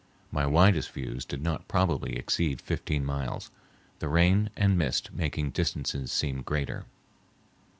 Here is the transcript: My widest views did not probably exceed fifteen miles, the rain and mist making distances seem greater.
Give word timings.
My 0.31 0.47
widest 0.47 0.91
views 0.93 1.25
did 1.25 1.43
not 1.43 1.67
probably 1.67 2.15
exceed 2.15 2.59
fifteen 2.59 3.05
miles, 3.05 3.51
the 3.99 4.07
rain 4.09 4.49
and 4.55 4.75
mist 4.75 5.13
making 5.13 5.51
distances 5.51 6.11
seem 6.11 6.41
greater. 6.41 6.87